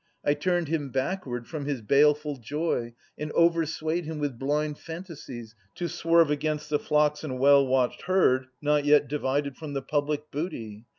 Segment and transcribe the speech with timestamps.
[0.25, 5.87] I turned him backward from his baleful joy, And overswayed him with blind phantasies, To
[5.87, 10.85] swerve against the flocks and well watched herd Not yet divided from the public booty.